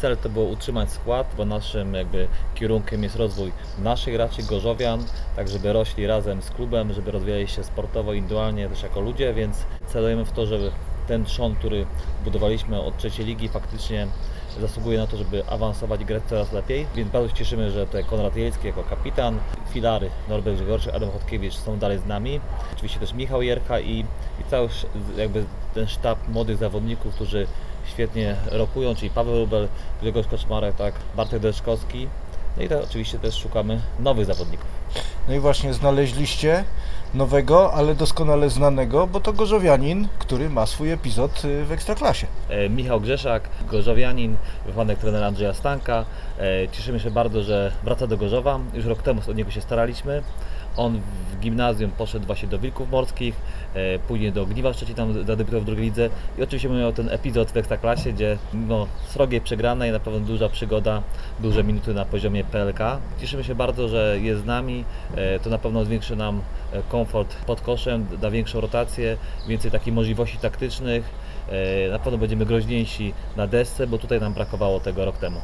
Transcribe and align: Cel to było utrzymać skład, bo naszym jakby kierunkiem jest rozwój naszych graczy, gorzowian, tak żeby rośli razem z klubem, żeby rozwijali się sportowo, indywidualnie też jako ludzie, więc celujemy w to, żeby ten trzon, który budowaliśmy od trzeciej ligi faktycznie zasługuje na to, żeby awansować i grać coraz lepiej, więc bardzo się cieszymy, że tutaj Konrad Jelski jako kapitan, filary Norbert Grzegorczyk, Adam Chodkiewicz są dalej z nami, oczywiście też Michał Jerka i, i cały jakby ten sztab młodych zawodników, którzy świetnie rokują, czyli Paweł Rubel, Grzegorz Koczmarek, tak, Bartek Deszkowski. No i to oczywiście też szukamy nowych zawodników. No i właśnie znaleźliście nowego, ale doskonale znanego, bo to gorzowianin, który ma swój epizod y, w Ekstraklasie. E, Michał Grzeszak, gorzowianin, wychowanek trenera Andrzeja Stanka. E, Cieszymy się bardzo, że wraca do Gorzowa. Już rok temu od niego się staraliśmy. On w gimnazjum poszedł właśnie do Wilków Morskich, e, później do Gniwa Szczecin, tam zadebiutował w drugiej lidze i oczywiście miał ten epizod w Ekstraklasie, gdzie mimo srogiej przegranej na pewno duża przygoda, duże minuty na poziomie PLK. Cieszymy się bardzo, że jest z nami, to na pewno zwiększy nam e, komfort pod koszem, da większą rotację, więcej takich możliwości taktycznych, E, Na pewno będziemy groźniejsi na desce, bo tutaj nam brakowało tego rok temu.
Cel 0.00 0.16
to 0.16 0.28
było 0.28 0.44
utrzymać 0.44 0.92
skład, 0.92 1.34
bo 1.36 1.44
naszym 1.44 1.94
jakby 1.94 2.28
kierunkiem 2.54 3.02
jest 3.02 3.16
rozwój 3.16 3.52
naszych 3.78 4.14
graczy, 4.14 4.42
gorzowian, 4.42 5.04
tak 5.36 5.48
żeby 5.48 5.72
rośli 5.72 6.06
razem 6.06 6.42
z 6.42 6.50
klubem, 6.50 6.92
żeby 6.92 7.10
rozwijali 7.10 7.48
się 7.48 7.64
sportowo, 7.64 8.12
indywidualnie 8.12 8.68
też 8.68 8.82
jako 8.82 9.00
ludzie, 9.00 9.34
więc 9.34 9.66
celujemy 9.86 10.24
w 10.24 10.32
to, 10.32 10.46
żeby 10.46 10.70
ten 11.08 11.24
trzon, 11.24 11.54
który 11.54 11.86
budowaliśmy 12.24 12.80
od 12.80 12.96
trzeciej 12.96 13.26
ligi 13.26 13.48
faktycznie 13.48 14.06
zasługuje 14.60 14.98
na 14.98 15.06
to, 15.06 15.16
żeby 15.16 15.46
awansować 15.46 16.00
i 16.00 16.04
grać 16.04 16.22
coraz 16.24 16.52
lepiej, 16.52 16.86
więc 16.94 17.10
bardzo 17.10 17.28
się 17.28 17.34
cieszymy, 17.34 17.70
że 17.70 17.86
tutaj 17.86 18.04
Konrad 18.04 18.36
Jelski 18.36 18.66
jako 18.66 18.82
kapitan, 18.82 19.38
filary 19.70 20.10
Norbert 20.28 20.56
Grzegorczyk, 20.56 20.94
Adam 20.94 21.10
Chodkiewicz 21.10 21.54
są 21.54 21.78
dalej 21.78 21.98
z 21.98 22.06
nami, 22.06 22.40
oczywiście 22.72 23.00
też 23.00 23.12
Michał 23.12 23.42
Jerka 23.42 23.80
i, 23.80 24.04
i 24.40 24.44
cały 24.50 24.68
jakby 25.16 25.44
ten 25.74 25.86
sztab 25.86 26.28
młodych 26.28 26.56
zawodników, 26.56 27.14
którzy 27.14 27.46
świetnie 27.88 28.36
rokują, 28.50 28.94
czyli 28.94 29.10
Paweł 29.10 29.38
Rubel, 29.38 29.68
Grzegorz 30.00 30.26
Koczmarek, 30.26 30.76
tak, 30.76 30.94
Bartek 31.16 31.42
Deszkowski. 31.42 32.08
No 32.56 32.62
i 32.62 32.68
to 32.68 32.82
oczywiście 32.84 33.18
też 33.18 33.34
szukamy 33.34 33.80
nowych 34.00 34.26
zawodników. 34.26 34.66
No 35.28 35.34
i 35.34 35.38
właśnie 35.38 35.74
znaleźliście 35.74 36.64
nowego, 37.14 37.72
ale 37.74 37.94
doskonale 37.94 38.50
znanego, 38.50 39.06
bo 39.06 39.20
to 39.20 39.32
gorzowianin, 39.32 40.08
który 40.18 40.50
ma 40.50 40.66
swój 40.66 40.90
epizod 40.90 41.44
y, 41.44 41.64
w 41.64 41.72
Ekstraklasie. 41.72 42.26
E, 42.48 42.68
Michał 42.68 43.00
Grzeszak, 43.00 43.48
gorzowianin, 43.70 44.36
wychowanek 44.66 44.98
trenera 44.98 45.26
Andrzeja 45.26 45.54
Stanka. 45.54 46.04
E, 46.38 46.68
Cieszymy 46.72 47.00
się 47.00 47.10
bardzo, 47.10 47.42
że 47.42 47.72
wraca 47.84 48.06
do 48.06 48.16
Gorzowa. 48.16 48.60
Już 48.74 48.84
rok 48.84 49.02
temu 49.02 49.20
od 49.30 49.36
niego 49.36 49.50
się 49.50 49.60
staraliśmy. 49.60 50.22
On 50.76 51.00
w 51.32 51.40
gimnazjum 51.40 51.90
poszedł 51.90 52.26
właśnie 52.26 52.48
do 52.48 52.58
Wilków 52.58 52.90
Morskich, 52.90 53.34
e, 53.74 53.98
później 53.98 54.32
do 54.32 54.46
Gniwa 54.46 54.72
Szczecin, 54.72 54.94
tam 54.94 55.12
zadebiutował 55.12 55.60
w 55.60 55.64
drugiej 55.64 55.84
lidze 55.84 56.10
i 56.38 56.42
oczywiście 56.42 56.68
miał 56.68 56.92
ten 56.92 57.08
epizod 57.08 57.50
w 57.50 57.56
Ekstraklasie, 57.56 58.12
gdzie 58.12 58.38
mimo 58.54 58.86
srogiej 59.08 59.40
przegranej 59.40 59.92
na 59.92 60.00
pewno 60.00 60.20
duża 60.20 60.48
przygoda, 60.48 61.02
duże 61.40 61.64
minuty 61.64 61.94
na 61.94 62.04
poziomie 62.04 62.44
PLK. 62.44 62.78
Cieszymy 63.20 63.44
się 63.44 63.54
bardzo, 63.54 63.88
że 63.88 64.16
jest 64.20 64.42
z 64.42 64.44
nami, 64.44 64.84
to 65.42 65.50
na 65.50 65.58
pewno 65.58 65.84
zwiększy 65.84 66.16
nam 66.16 66.40
e, 66.72 66.82
komfort 66.98 67.36
pod 67.46 67.60
koszem, 67.60 68.06
da 68.20 68.30
większą 68.30 68.60
rotację, 68.60 69.16
więcej 69.48 69.70
takich 69.70 69.94
możliwości 69.94 70.38
taktycznych, 70.38 71.04
E, 71.48 71.90
Na 71.90 71.98
pewno 71.98 72.18
będziemy 72.18 72.46
groźniejsi 72.46 73.14
na 73.36 73.46
desce, 73.46 73.86
bo 73.86 73.98
tutaj 73.98 74.20
nam 74.20 74.34
brakowało 74.34 74.80
tego 74.80 75.04
rok 75.04 75.18
temu. 75.18 75.40